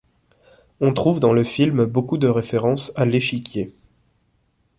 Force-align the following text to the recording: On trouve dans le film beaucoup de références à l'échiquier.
On 0.79 0.95
trouve 0.95 1.19
dans 1.19 1.31
le 1.31 1.43
film 1.43 1.85
beaucoup 1.85 2.17
de 2.17 2.27
références 2.27 2.91
à 2.95 3.05
l'échiquier. 3.05 3.75